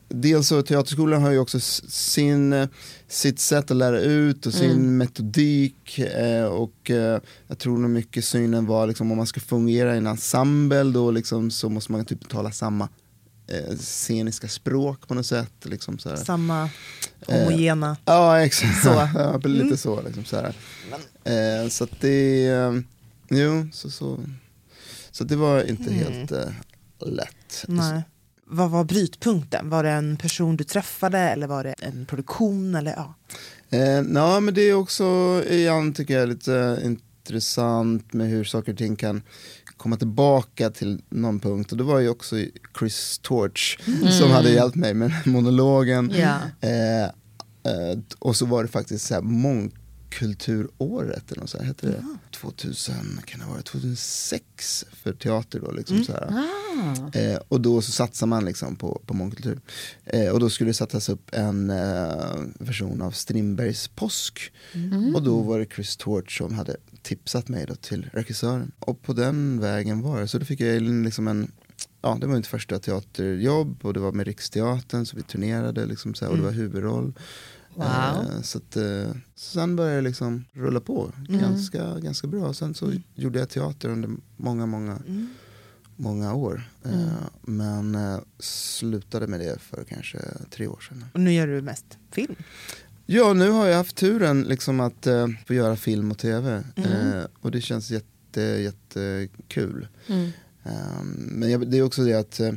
[0.10, 2.67] dels så teaterskolan har ju också sin, eh,
[3.08, 6.00] sitt sätt att lära ut och sin metodik.
[6.00, 9.98] Eh, och eh, jag tror nog mycket synen var liksom, om man ska fungera i
[9.98, 12.89] en ensemble då liksom, så måste man typ tala samma
[13.48, 15.65] eh, sceniska språk på något sätt.
[15.65, 16.15] Liksom, så här.
[16.15, 16.70] Samma
[17.28, 17.98] homogena.
[18.06, 18.89] Ja exakt, Så.
[19.15, 20.02] ja, lite så.
[20.02, 20.54] Liksom, så, här.
[21.24, 22.74] Eh, så att det, eh,
[23.30, 24.20] jo, så, så,
[25.12, 26.50] så det var inte helt eh,
[27.06, 27.65] lätt.
[27.67, 28.04] Nej.
[28.50, 29.70] Vad var brytpunkten?
[29.70, 32.76] Var det en person du träffade eller var det en produktion?
[32.76, 33.14] Eller, ja.
[33.70, 35.04] Eh, ja, men det är också
[35.50, 39.22] igen tycker jag lite intressant med hur saker och ting kan
[39.78, 41.72] komma tillbaka till någon punkt.
[41.72, 42.36] Och det var ju också
[42.80, 43.80] Chris Torch
[44.12, 46.14] som hade hjälpt mig med monologen.
[46.16, 46.38] Ja.
[46.62, 49.22] Eh, eh, och så var det faktiskt så här
[50.08, 52.04] mångkulturåret eller något så här, hette det?
[52.32, 56.28] 2000, kan det vara 2006 för teater då liksom så här.
[56.30, 57.17] Ah.
[57.17, 59.60] Eh, och då så satsar man liksom på, på mångkultur.
[60.06, 64.52] Eh, och då skulle det sättas upp en eh, version av Strindbergs Påsk.
[65.15, 68.72] Och då var det Chris Torch som hade tipsat mig då till regissören.
[68.80, 70.28] Och på den vägen var det.
[70.28, 71.52] Så då fick jag liksom en
[72.02, 76.13] Ja, det var mitt första teaterjobb och det var med Riksteatern så vi turnerade liksom
[76.13, 77.13] så här, och det var huvudroll.
[77.78, 77.86] Wow.
[77.86, 82.54] Eh, så att, eh, sen började det liksom rulla på ganska, ganska bra.
[82.54, 85.00] Sen så gjorde jag teater under många, många,
[85.96, 86.70] många år.
[86.86, 87.08] Eh,
[87.42, 90.18] men eh, slutade med det för kanske
[90.50, 91.06] tre år sedan.
[91.13, 92.36] Och nu gör du mest film.
[93.06, 95.08] Ja, nu har jag haft turen liksom att
[95.48, 96.63] få göra film och tv.
[96.76, 99.88] Eh, och det känns jätte, jättekul.
[100.08, 100.30] Mm.
[100.67, 102.51] Um, men det är också det att, eh,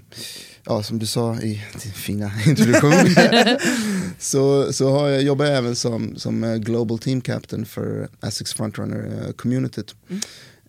[0.65, 2.93] ja som du sa i din fina introduktion,
[4.19, 8.53] så, så har jag, jobbar jag även som, som eh, Global Team Captain för Essex
[8.55, 9.95] Frontrunner uh, Communityt.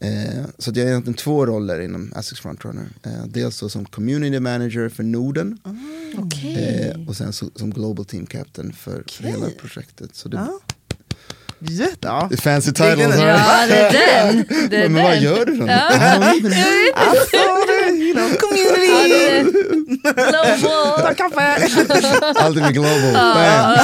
[0.01, 2.89] Eh, så jag har egentligen två roller inom Essex Frontrunner.
[3.04, 5.58] Eh, dels så som Community Manager för Norden
[6.17, 6.91] Okej.
[6.95, 10.15] eh, och sen så, som Global Team Captain för, för hela projektet.
[10.15, 10.60] Så det, Ja.
[12.02, 12.28] Ja.
[12.30, 13.15] det är fancy titles.
[13.19, 13.91] Ja, Ja, det är
[14.34, 14.45] den.
[14.69, 15.24] Det är men vad den.
[15.24, 15.67] gör du då?
[15.67, 15.82] Ja.
[16.95, 17.36] Alltså,
[17.93, 19.26] you know, Ja, community!
[19.26, 19.43] är
[20.60, 21.00] global.
[21.02, 21.58] Ta kaffe!
[22.36, 23.13] Alltid med global.
[23.13, 23.78] Bam.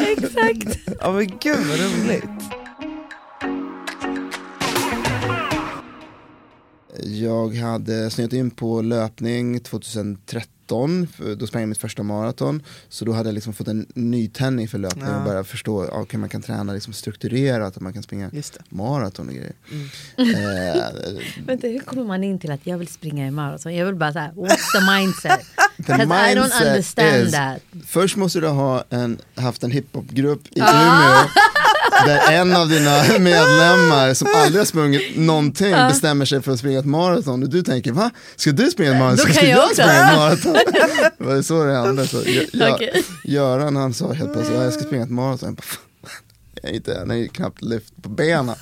[0.18, 0.78] Exakt.
[1.00, 2.24] Ja men gud vad roligt.
[7.02, 10.50] Jag hade snöat in på löpning 2013,
[11.16, 12.62] för då sprang jag mitt första maraton.
[12.88, 15.16] Så då hade jag liksom fått en nytändning för löpning Ja.
[15.18, 18.30] och börjat förstå att okay, man kan träna liksom strukturerat, att man kan springa
[18.68, 19.52] maraton och grejer.
[19.70, 19.86] Mm.
[20.76, 20.82] Eh,
[21.46, 23.74] Vänta, hur kommer man in till att jag vill springa i maraton?
[23.74, 25.40] Jag vill bara såhär, what's the mindset?
[25.76, 27.62] The 'Cause I don't mindset understand is- that.
[27.86, 31.28] först måste du ha en, haft en hiphopgrupp i Umeå
[32.06, 36.78] där en av dina medlemmar som aldrig har sprungit någonting bestämmer sig för att springa
[36.78, 38.10] ett maraton och du tänker va?
[38.36, 39.26] Ska du springa ett maraton?
[39.26, 39.74] Då Ska jag också.
[39.82, 40.52] springa ett maraton?
[41.18, 42.06] det var så det hände.
[42.06, 43.04] Så, jag, jag, Okej.
[43.24, 45.46] Göran han sa helt plötsligt "Ja, jag ska springa ett maraton.
[45.48, 45.80] Jag bara, "Fan,
[46.62, 48.54] jag inte, han är ju knappt lyft på benen.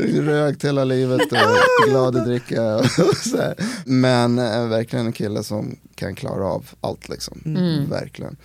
[0.00, 2.76] Rökt hela livet och glad att dricka.
[2.76, 3.54] Och så här.
[3.84, 7.40] Men äh, verkligen en kille som kan klara av allt liksom.
[7.90, 8.36] Verkligen.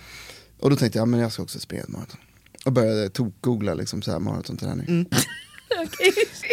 [0.60, 2.16] Och då tänkte jag, men jag ska också springa ett maraton.
[2.64, 5.06] Och började tok-googla liksom så här maratonträning.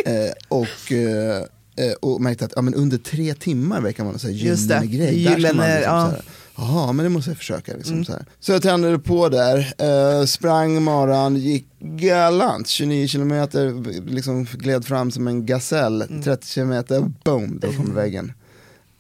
[0.06, 1.38] Eh, och, eh,
[1.76, 5.24] eh, och märkte att ja, men under tre timmar verkar vara en gyllene grej.
[5.24, 6.14] Där Gyllene, man liksom ja.
[6.60, 7.74] Jaha, men det måste jag försöka.
[7.74, 8.26] Liksom, så, här.
[8.40, 15.12] så jag tränade på där, eh, sprang maran, gick galant, 29 kilometer, liksom gled fram
[15.12, 18.34] som en gasell, 30 kilometer, boom, då kom väggen.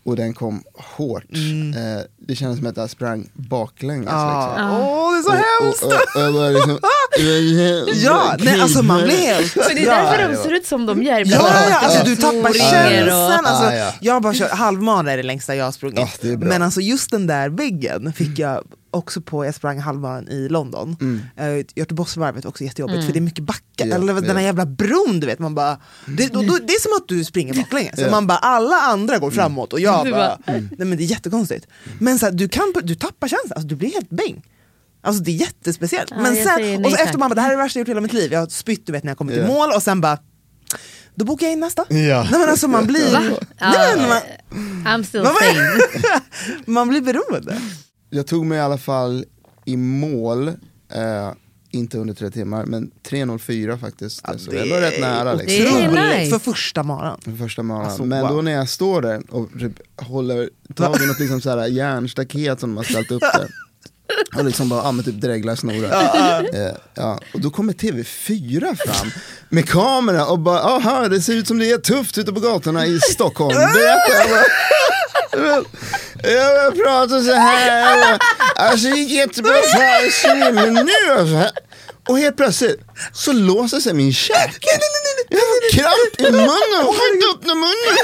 [0.03, 1.33] Och den kom hårt.
[1.75, 4.05] Eh, det kändes som att jag sprang baklänges.
[4.05, 4.13] Liksom.
[4.13, 5.83] Åh, det är så hemskt!
[5.83, 6.71] Och, och, och jag bara liksom,
[7.93, 9.55] Ja, nej, alltså man blir helt...
[9.55, 9.95] Men det är ja.
[9.95, 11.19] därför de ser ut som de gör.
[11.25, 13.45] Ja, ja, alltså du tappar känslan.
[13.45, 13.93] Alltså, Ah, ja.
[14.01, 16.19] Jag bara kört halvmara är det längsta jag har sprungit.
[16.21, 16.49] Ja, bra.
[16.49, 20.97] Men alltså just den där väggen fick jag också på, jag sprang halvmaran i London.
[21.01, 21.65] Mm.
[21.75, 23.85] Göteborgsvarvet också jättejobbigt för det är mycket backar.
[23.85, 24.33] Ja, Eller den ja.
[24.33, 27.23] här jävla bron du vet, man bara, det, då, då, det är som att du
[27.23, 27.95] springer baklänges.
[27.95, 28.11] Så Ja.
[28.11, 31.67] Man bara, alla andra går framåt och jag bara, bara, nej men det är jättekonstigt.
[31.99, 34.41] Men så här, du, kan, du tappar känslan, alltså, du blir helt bäng.
[35.01, 36.11] Alltså det är jättespeciellt.
[36.11, 37.87] Ja, men sen, och så efter man bara, det här är det värsta jag gjort
[37.87, 38.31] i hela mitt liv.
[38.33, 39.47] Jag har spytt du vet när jag kommer till Ja.
[39.47, 40.17] mål och sen bara
[41.15, 41.85] då bokar jag in nästa.
[41.89, 42.27] Ja.
[42.31, 43.11] Nej men alltså man blir,
[43.61, 44.21] nej, men man,
[44.85, 46.21] I'm still sane.
[46.65, 47.61] man blir beroende.
[48.09, 49.25] Jag tog mig i alla fall
[49.65, 51.31] i mål, eh,
[51.71, 54.25] inte under tre timmar, men 3.04 faktiskt.
[54.37, 55.33] så det var rätt nära.
[55.33, 55.63] Liksom.
[55.63, 56.39] Det är nice.
[56.39, 57.21] för första maran.
[57.21, 57.89] För första morgonen.
[57.89, 58.29] Alltså, men wow.
[58.35, 62.59] då när jag står där och typ håller tag i något liksom så här järnstaket
[62.59, 63.49] som de har ställt upp där.
[64.35, 66.49] Och liksom bara, ja men typ dreglar snorar.
[66.53, 67.19] Eh, ja.
[67.33, 69.11] Och då kommer TV4 fram
[69.49, 72.85] med kamera och bara, aha det ser ut som det är tufft ute på gatorna
[72.85, 73.55] i Stockholm.
[73.57, 74.45] Berätta.
[75.31, 75.65] Jag
[76.23, 78.19] jag pratar så här,
[78.55, 81.59] alltså det gick jättebra förr, men nu alltså.
[82.07, 82.79] Och helt plötsligt
[83.13, 84.67] så låser sig min käke.
[85.29, 87.97] Jag har kramp i munnen, och kan inte öppna munnen.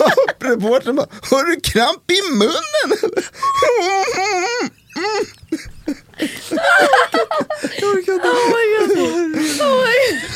[0.00, 2.98] Och reportern bara, har du kramp i munnen?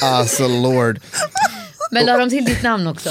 [0.03, 1.01] Alltså lord.
[1.91, 3.11] Men la de till ditt namn också?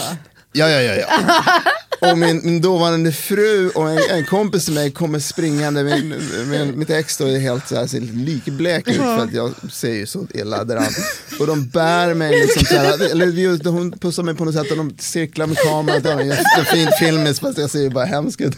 [0.51, 0.95] Ja, ja, ja.
[0.95, 1.62] ja.
[2.01, 6.79] Och min, min dåvarande fru och en, en kompis till mig kommer springande, min, min,
[6.79, 10.05] mitt ex då är helt så här, ser likblek ut för att jag ser ju
[10.05, 10.93] så illa däran.
[11.39, 14.77] Och de bär mig liksom så här, eller hon pussar mig på något sätt och
[14.77, 18.41] de cirklar med kameran, det är en jättefin filmis fast jag ser ju bara hemsk
[18.41, 18.55] ut.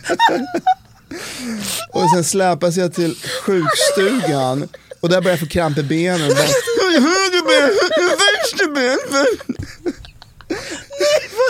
[1.93, 4.67] Och sen släpas jag till sjukstugan
[4.99, 6.29] och där börjar jag få kramp i benen.
[6.29, 6.47] Bara.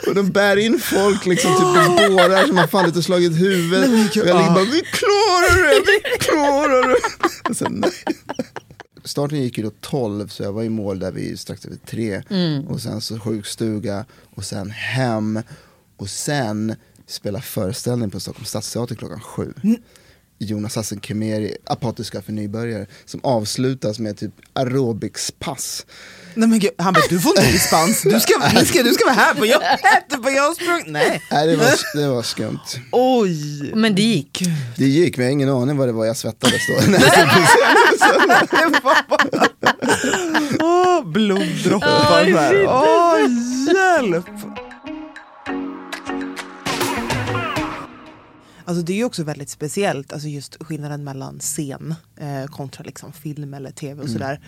[0.08, 3.90] Och de bär in folk liksom typ i bårar som har fallit och slagit huvudet.
[3.90, 7.56] Och jag ligger bara, vi klarar det, vi klarar det.
[7.56, 7.92] Sen, nej.
[9.04, 12.24] Starten gick ju då 12 så jag var i mål där vid strax över tre.
[12.70, 15.42] Och sen så sjukstuga och sen hem.
[15.98, 16.76] Och sen
[17.12, 19.54] spela föreställning på Stockholms stadsteater klockan sju.
[20.40, 25.86] Jonas Hassan Khemeri, Apatiska för nybörjare, som avslutas med typ aerobicspass.
[26.34, 29.06] Nej men gud, han bara, du får inte dispens, du ska, du ska, du ska
[29.06, 30.84] vara här på jobbet, på jag sprung.
[30.88, 31.22] Nej.
[31.32, 32.60] Nej, det var, det var skumt.
[32.92, 33.72] Oj.
[33.76, 34.44] Men det gick.
[34.78, 36.74] Det gick, men jag har ingen aning vad det var jag svettades då.
[40.66, 42.66] Åh, bloddroppar.
[42.68, 43.20] Åh,
[43.68, 44.26] hjälp!
[48.72, 53.14] Alltså det är ju också väldigt speciellt, alltså just skillnaden mellan scen eh, kontra liksom
[53.14, 54.42] film eller tv och sådär.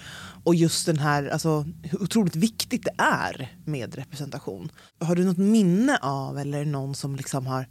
[0.44, 4.72] Och just den här, alltså hur otroligt viktigt det är med representation.
[5.00, 7.68] Har du något minne av, eller någon som liksom har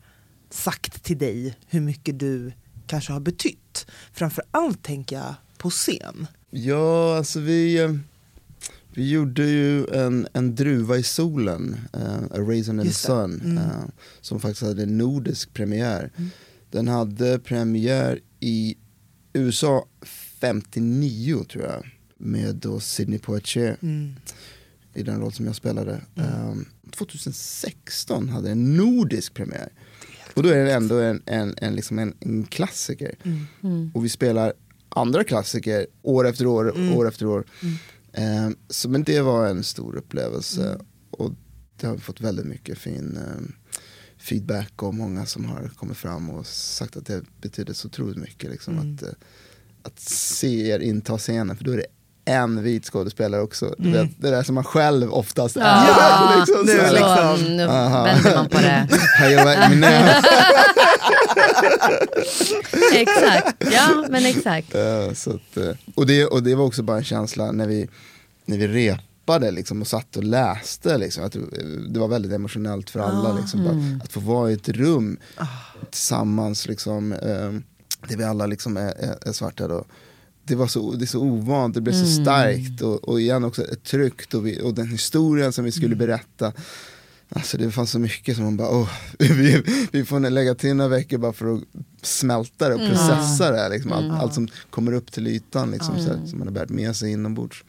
[0.51, 2.53] sagt till dig hur mycket du
[2.87, 3.87] kanske har betytt?
[4.13, 6.27] Framför allt tänker jag på scen.
[6.51, 7.91] Ja, alltså vi, eh,
[8.95, 13.13] vi gjorde ju en, en druva i solen, uh, A Raisin in the det.
[13.15, 13.41] Mm.
[13.41, 13.85] Sun, eh,
[14.21, 16.11] som faktiskt hade en nordisk premiär.
[16.71, 18.77] Den hade premiär i
[19.33, 19.87] USA
[20.41, 24.15] 59 tror jag, med då Sidney Poitier Mm.
[24.95, 26.01] i den roll som jag spelade.
[26.17, 26.55] Eh,
[26.91, 29.69] 2016 hade den nordisk premiär.
[30.35, 33.15] Och då är den ändå en, en, en, liksom en, en klassiker.
[33.95, 34.53] Och vi spelar
[34.89, 37.45] andra klassiker år efter år, år efter år.
[38.13, 40.79] Eh, så, men det var en stor upplevelse.
[41.11, 41.31] Och
[41.81, 43.43] det har fått väldigt mycket fin eh,
[44.19, 48.51] feedback och många som har kommit fram och sagt att det betyder så otroligt mycket.
[48.51, 49.09] Liksom, att, eh,
[49.83, 51.87] att se er inta scenen, för då är det
[52.25, 53.75] en vit skådespelare också.
[53.79, 55.61] Du vet, det där som man själv oftast är.
[55.87, 56.93] Ja, liksom, nu så här.
[56.93, 57.57] liksom.
[57.57, 58.89] Nu vänder man på det.
[59.17, 60.25] Här är min näs.
[62.93, 64.75] Exakt, ja men exakt.
[64.75, 67.89] Eh, så att, eh, och, det, och det var också bara en känsla när vi,
[68.45, 70.99] när vi repade liksom, och satt och läste.
[70.99, 71.37] Liksom, att
[71.89, 73.33] det, var väldigt emotionellt för alla.
[73.33, 75.19] Liksom, bara, att få vara i ett rum
[75.91, 77.53] tillsammans, liksom, eh,
[78.09, 79.69] där vi alla liksom är, är, är svarta.
[79.69, 79.85] Då.
[80.45, 83.65] Det, var så, det är så ovant, det blev så starkt och, och igen också
[83.85, 86.53] tryggt och, vi, och den historien som vi skulle berätta.
[87.35, 90.89] Alltså det fanns så mycket som man bara, åh, vi, vi får lägga till några
[90.89, 91.63] veckor bara för att
[92.03, 93.69] smälta det och processa det.
[93.69, 96.69] Liksom, allt, allt som kommer upp till ytan liksom, så här, som man har bärt
[96.69, 97.65] med sig inombords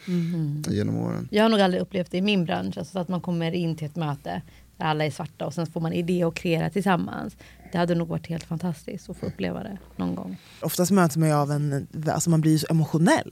[0.67, 1.27] genom åren.
[1.31, 3.87] Jag har nog aldrig upplevt det i min bransch, alltså att man kommer in till
[3.87, 4.41] ett möte
[4.77, 7.35] där alla är svarta och sen får man idé och kreera tillsammans.
[7.73, 10.37] Det hade nog varit helt fantastiskt att få uppleva det någon gång.
[10.61, 13.29] Oftast möts man ju av en, alltså man blir ju så emotionell.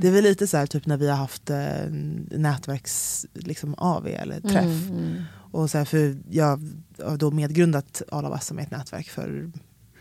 [0.00, 1.56] Det är väl lite så här typ när vi har haft eh,
[2.30, 4.90] nätverks liksom, AV eller träff.
[5.52, 6.60] Och så här, för jag
[7.04, 9.50] har då medgrundat All of Us som är ett nätverk för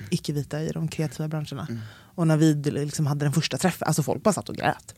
[0.09, 1.67] icke-vita i de kreativa branscherna.
[2.15, 4.95] Och när vi liksom hade den första träffen, alltså folk bara satt och grät.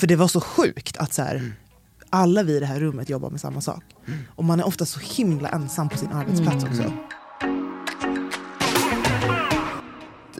[0.00, 1.52] För det var så sjukt att så här,
[2.10, 3.84] alla vi i det här rummet jobbar med samma sak.
[4.26, 6.92] Och man är ofta så himla ensam på sin arbetsplats också.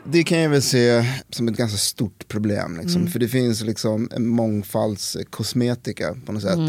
[0.05, 2.79] Det kan jag väl se som ett ganska stort problem.
[2.81, 3.07] Liksom.
[3.07, 6.59] För det finns liksom en mångfaldskosmetika på något sätt.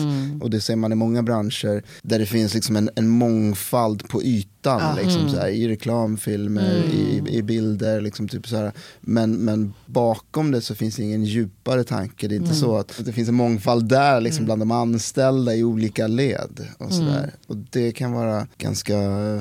[0.41, 4.23] Och det ser man i många branscher där det finns liksom en, en mångfald på
[4.23, 8.01] ytan ytan, liksom, så här, i reklamfilmer, i, i bilder.
[8.01, 8.73] Liksom, typ, så här.
[9.01, 12.29] Men, men bakom det så finns det ingen djupare tanke.
[12.29, 15.65] Det är inte så att det finns en mångfald där liksom, bland de anställda i
[15.65, 16.69] olika led.
[16.79, 17.33] Och, så där.
[17.47, 18.95] och det kan vara ganska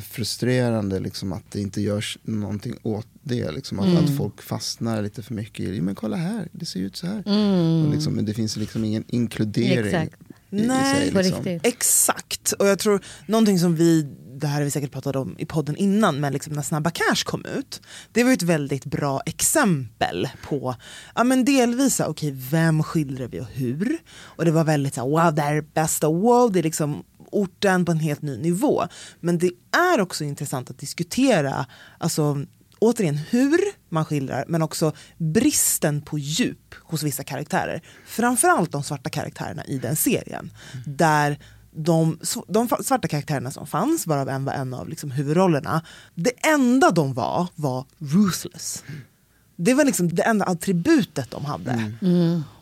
[0.10, 3.52] frustrerande liksom, att det inte görs någonting åt det.
[3.52, 6.96] Liksom, att, att folk fastnar lite för mycket i, men kolla här, det ser ut
[6.96, 7.24] så här.
[7.86, 10.14] Och, liksom, men det finns liksom ingen inkludering Exakt.
[10.50, 11.12] i, i Nej, sig.
[11.12, 11.60] På Liksom.
[11.64, 14.08] Exakt, och jag tror någonting som vi,
[14.44, 17.24] det här har vi säkert pratat om i podden innan, men liksom när Snabba Cash
[17.26, 20.76] kom ut, det var ju ett väldigt bra exempel på,
[21.16, 23.98] ja men delvis, okej vem skildrar vi och hur?
[24.22, 27.04] Och det var väldigt så här, wow det här är bästa wow, det är liksom
[27.32, 28.84] orten på en helt ny nivå.
[29.20, 31.66] Men det är också intressant att diskutera,
[31.98, 32.46] alltså
[32.80, 37.82] återigen hur man skildrar men också bristen på djup hos vissa karaktärer.
[38.06, 40.52] Framförallt de svarta karaktärerna i den serien.
[40.86, 41.40] Där
[41.76, 45.82] de, de svarta karaktärerna som fanns, varav en var en av liksom huvudrollerna,
[46.16, 48.84] det enda de var var ruthless.
[49.56, 51.92] Det var liksom det enda attributet de hade.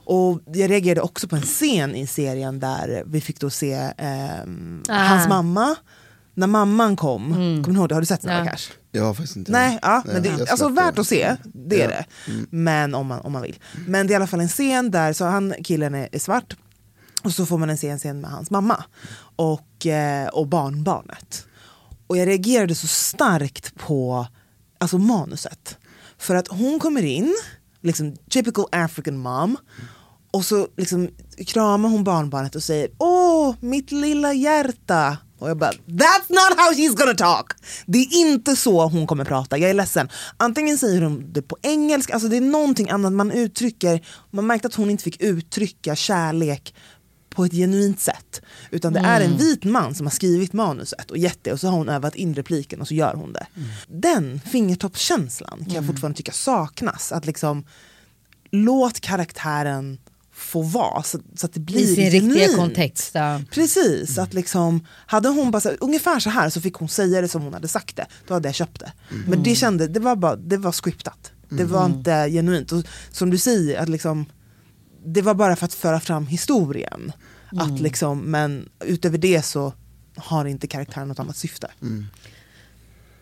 [0.05, 4.83] Och jag reagerade också på en scen i serien där vi fick då se ehm,
[4.89, 5.03] Ah.
[5.07, 5.75] hans mamma.
[6.33, 7.95] När mamman kom, kommer du ihåg det?
[7.95, 8.51] Har du sett Snabba Ja.
[8.51, 8.71] Cash?
[8.91, 11.89] Jag har faktiskt inte Nej, ja, men det, alltså släppte värt att se, det är
[11.91, 11.95] Ja.
[12.27, 12.33] det.
[12.49, 13.59] Men om man, om man vill.
[13.87, 16.55] Men det är i alla fall en scen där, så han, killen är, är svart,
[17.23, 18.83] och så får man en scen, scen med hans mamma
[19.35, 21.45] och, eh, och barnbarnet.
[22.07, 24.27] Och jag reagerade så starkt på
[24.77, 25.77] alltså manuset.
[26.17, 27.35] För att hon kommer in,
[27.81, 29.57] liksom typical African mom,
[30.31, 31.09] och så liksom
[31.47, 35.17] kramar hon barnbarnet och säger Åh, mitt lilla hjärta.
[35.39, 37.51] Och jag bara, that's not how she's gonna talk.
[37.85, 40.09] Det är inte så hon kommer prata, jag är ledsen.
[40.37, 44.05] Antingen säger hon det på engelska, alltså det är någonting annat man uttrycker.
[44.31, 46.73] Man märkte att hon inte fick uttrycka kärlek
[47.35, 48.41] på ett genuint sätt.
[48.71, 51.67] Utan det är en vit man som har skrivit manuset och gett det och så
[51.67, 53.47] har hon övat in repliken och så gör hon det.
[53.87, 57.11] Den fingertoppskänslan kan jag fortfarande tycka saknas.
[57.11, 57.63] Att liksom
[58.51, 59.97] låt karaktären
[60.33, 62.55] få vara så, så att det blir I sin riktiga genuint.
[62.57, 63.11] kontext.
[63.13, 63.41] Ja.
[63.51, 67.27] Precis, att liksom, hade hon bara så, ungefär så här så fick hon säga det
[67.27, 68.91] som hon hade sagt det, då hade jag köpt det.
[69.27, 71.31] Men det kände, det var bara, det var scriptat.
[71.49, 72.71] Det var inte genuint.
[72.71, 74.25] Och som du säger, att liksom,
[75.05, 77.11] det var bara för att föra fram historien.
[77.55, 79.73] Att liksom, men utöver det så
[80.15, 81.67] har inte karaktären något annat syfte.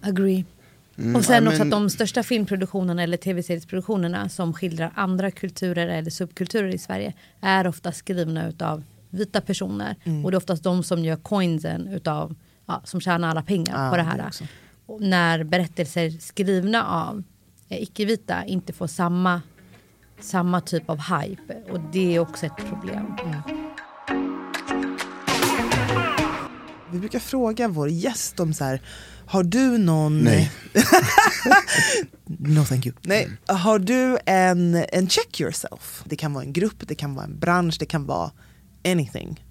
[0.01, 0.45] Agree.
[0.97, 5.31] Mm, Och sen ja, också men- att de största filmproduktionerna eller tv-seriesproduktionerna som skildrar andra
[5.31, 9.95] kulturer eller subkulturer i Sverige är ofta skrivna utav vita personer.
[10.03, 10.25] Mm.
[10.25, 13.89] Och det är oftast de som gör coinsen utav, ja, som tjänar alla pengar Ja,
[13.91, 14.31] på det det här.
[14.85, 17.23] Och när berättelser skrivna av
[17.69, 19.41] eh, icke-vita inte får samma,
[20.21, 21.53] samma typ av hype.
[21.71, 23.15] Och det är också ett problem.
[26.91, 28.81] Vi brukar fråga vår gäst om så här,
[29.25, 30.19] har du någon...
[30.19, 30.51] Nej.
[32.25, 32.95] no thank you.
[33.01, 36.03] Nej, har du en, en check yourself?
[36.05, 38.31] Det kan vara en grupp, det kan vara en bransch, det kan vara
[38.85, 39.45] anything.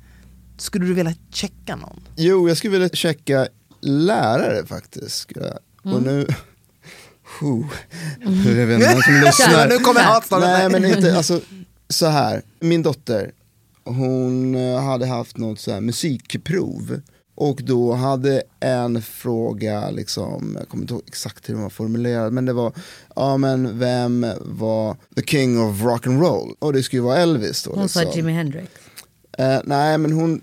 [0.56, 2.00] Skulle du vilja checka någon?
[2.16, 3.48] Jo, jag skulle vilja checka
[3.80, 5.32] lärare faktiskt.
[5.36, 5.96] Mm.
[5.96, 6.26] Och nu...
[8.46, 9.68] Jag vet inte som lyssnar.
[9.68, 10.48] nu kommer hatstormen.
[10.48, 11.40] Nej men inte, alltså
[11.88, 12.42] så här.
[12.60, 13.30] Min dotter,
[13.84, 17.00] hon eh, hade haft något så här musikprov.
[17.40, 22.32] Och då hade en fråga, liksom, jag kommer inte ihåg exakt hur den var formulerad,
[22.32, 22.72] men det var,
[23.16, 26.54] ja men vem var the king of rock and roll?
[26.58, 27.70] Och det skulle ju vara Elvis då.
[27.74, 28.16] Hon sa liksom.
[28.16, 28.68] Jimi Hendrix.
[29.38, 30.40] Eh, nej men hon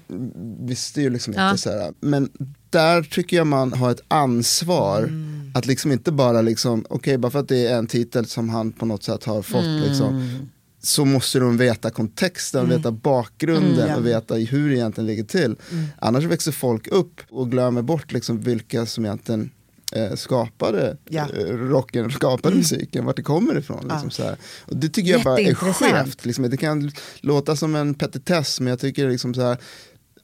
[0.67, 1.49] visste ju liksom Ja.
[1.49, 1.93] inte så här.
[1.99, 2.29] Men
[2.69, 5.24] där tycker jag man har ett ansvar Mm.
[5.55, 8.71] Att liksom inte bara liksom, okej bara för att det är en titel som han
[8.71, 9.81] på något sätt har fått Mm.
[9.83, 10.39] liksom.
[10.83, 13.95] Så måste de veta kontexten, veta bakgrunden Mm, ja.
[13.95, 15.55] och veta hur det egentligen ligger till.
[15.99, 19.49] Annars växer folk upp och glömmer bort liksom vilka som egentligen
[19.91, 21.27] eh, skapade Ja.
[21.37, 23.81] eh, rocken, skapade musiken, vart det kommer ifrån.
[23.81, 24.09] Liksom, Ja.
[24.09, 24.35] så här.
[24.65, 26.25] Och det tycker jag bara är skevt.
[26.25, 26.91] Liksom, det kan
[27.21, 29.57] låta som en petitess men jag tycker liksom så här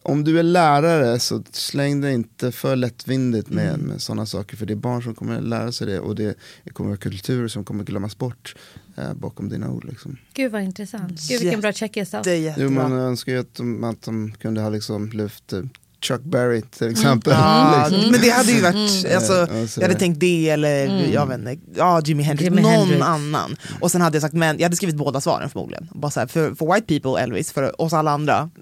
[0.04, 3.82] om du är lärare så släng dig inte för lättvindigt med, Mm.
[3.88, 6.36] med sådana saker för det är barn som kommer lära sig det och det,
[6.74, 8.56] kommer vara kultur som kommer glömmas bort
[8.98, 9.86] eh, bakom dina ord.
[9.86, 10.18] Liksom.
[10.34, 11.28] Gud vad intressant.
[11.30, 12.24] Gud vilken bra check yourself.
[12.24, 15.54] Det är Jo, man önskar ju att de, att de kunde ha liksom lyft
[16.02, 17.34] Chuck Berry till exempel.
[17.34, 18.12] Ja, liksom.
[18.12, 21.40] Men det hade ju varit, alltså, Eh, och jag hade tänkt det eller jag vet
[21.40, 23.02] inte, ja, Jimi Hendrix, Jimi någon Hendrix.
[23.06, 23.56] annan.
[23.80, 25.88] Och sen hade jag sagt, men jag hade skrivit båda svaren förmodligen.
[25.92, 28.50] Bara så här, för, för white people Elvis, för oss alla andra.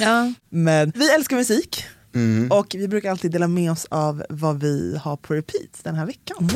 [0.00, 0.32] Ja.
[0.48, 1.84] Men vi älskar musik.
[2.14, 2.50] Mm.
[2.52, 6.06] Och vi brukar alltid dela med oss av vad vi har på repeat den här
[6.06, 6.50] veckan.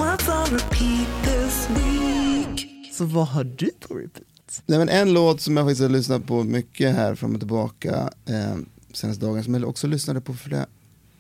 [2.93, 4.23] Så vad har du på repeat?
[4.67, 8.11] Nej, men en låt som jag faktiskt har lyssnat på mycket här fram och tillbaka
[8.29, 8.55] eh,
[8.97, 10.67] senaste dagen som jag också lyssnade på för flera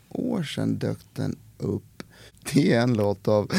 [0.08, 2.02] år sedan dök den upp
[2.52, 3.52] Det är en låt av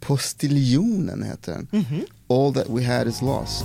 [0.00, 1.68] Postiljonen heter den.
[1.70, 2.00] Mhm.
[2.26, 3.64] All that we had is lost.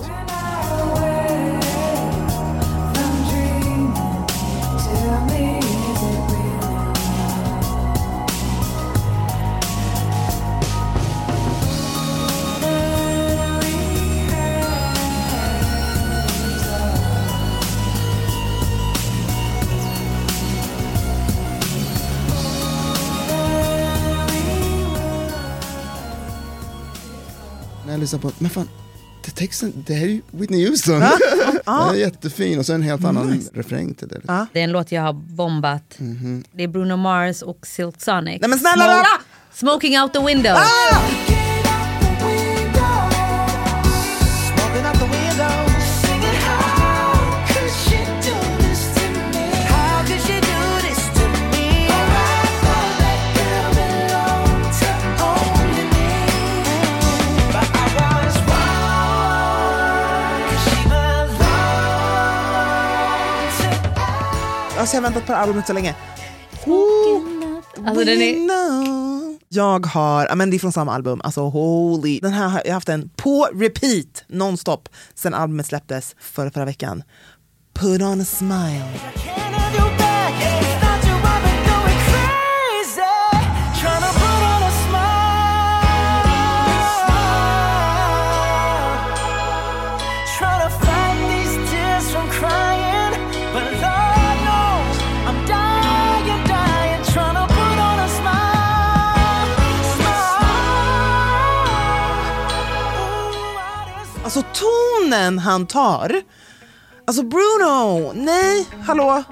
[28.06, 28.70] Lyssnar på men fan,
[29.26, 31.00] det texten, det här är ju Whitney Houston.
[31.66, 34.22] Den är jättefin och så en helt annan refräng till det.
[34.28, 34.46] Ja.
[34.54, 35.98] Det är en låt jag har bombat.
[36.52, 38.42] Det är Bruno Mars och Silk Sonic.
[38.42, 39.22] Nej men snälla rara!
[39.54, 40.58] Smoking out the window.
[64.78, 65.96] Alltså jag har väntat på det albumet så länge.
[67.86, 69.36] Alltså den är...
[69.50, 72.20] Jag har, men det är från samma album, alltså holy.
[72.20, 77.04] Den här har jag haft den på repeat nonstop sen albumet släpptes förra, förra veckan.
[77.74, 79.45] Put on a smile.
[104.36, 106.22] Alltså tonen han tar.
[107.08, 109.24] Alltså Bruno, nej, hallå.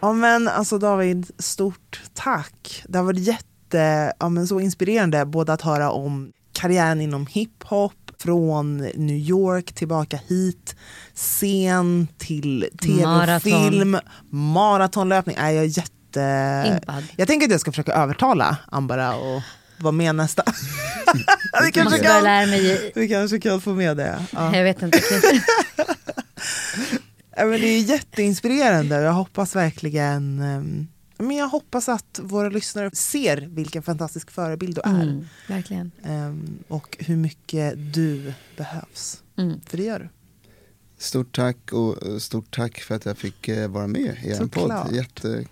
[0.00, 2.84] Ja men alltså David, stort tack.
[2.88, 7.92] Det har varit jätte, ja, men så inspirerande både att höra om karriären inom hiphop,
[8.18, 10.76] från New York tillbaka hit,
[11.14, 13.40] scen till tv och Maraton.
[13.40, 13.98] film,
[14.30, 15.36] maratonlöpning.
[15.40, 16.64] Nej, jag är jätte...
[16.74, 17.04] Impad.
[17.16, 19.42] Jag tänker att jag ska försöka övertala Ambara och
[19.80, 20.42] vara med nästa.
[21.64, 22.92] vi, kanske kan, lära mig...
[22.94, 24.26] vi kanske kan få med det.
[24.32, 24.56] Ja.
[24.56, 25.02] Jag vet inte.
[27.36, 32.48] Ja, men det är jätteinspirerande och jag hoppas verkligen ehm, men jag hoppas att våra
[32.48, 35.02] lyssnare ser vilken fantastisk förebild du är.
[35.02, 35.90] Mm, verkligen.
[36.04, 39.22] Ehm, och hur mycket du behövs.
[39.36, 39.60] Mm.
[39.66, 40.08] För det gör du.
[40.98, 44.36] Stort tack och eh, stort tack för att jag fick eh, vara med i en
[44.36, 44.86] Såklart.
[44.86, 44.96] podd.
[44.96, 45.46] Jättekul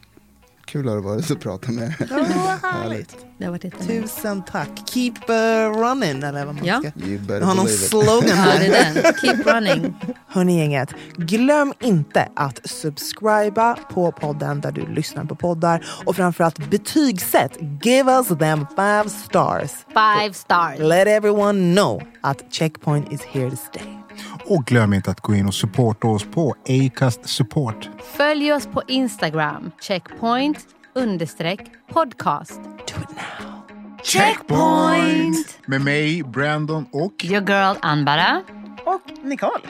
[0.74, 1.94] har det varit att prata med er.
[2.10, 2.16] Ja,
[2.62, 3.16] vad härligt.
[3.38, 4.02] Det har varit jättemycket.
[4.02, 4.68] Tusen tack.
[4.86, 6.78] Keep uh, running eller vad man Ja.
[6.80, 7.00] ska.
[7.06, 8.58] You har någon slogan Ja, här.
[8.58, 9.12] det är den.
[9.20, 9.94] Keep running.
[10.28, 16.70] Hörni gänget, glöm inte att subscriba på podden där du lyssnar på poddar och framförallt
[16.70, 17.58] betygsätt.
[17.82, 19.70] Give us them five stars.
[19.88, 20.78] Five stars.
[20.78, 24.05] Let everyone know att Checkpoint is here to stay.
[24.48, 27.88] Och glöm inte att gå in och supporta oss på Acast Support.
[28.16, 29.70] Följ oss på Instagram.
[29.80, 30.58] Checkpoint
[30.94, 31.60] understreck
[31.92, 32.60] podcast.
[32.62, 33.60] Do it now.
[34.04, 35.58] Checkpoint!
[35.66, 37.24] Med mig, Brandon och...
[37.24, 38.42] Your girl Anbara.
[38.84, 39.62] Och Nicole.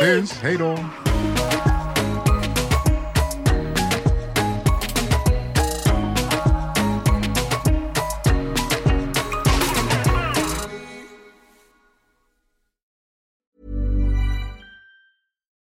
[0.00, 0.78] Syns, hej då!